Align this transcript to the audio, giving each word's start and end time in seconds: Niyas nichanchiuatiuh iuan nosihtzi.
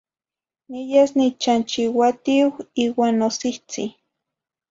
Niyas 0.69 1.11
nichanchiuatiuh 1.17 2.53
iuan 2.85 3.13
nosihtzi. 3.25 3.83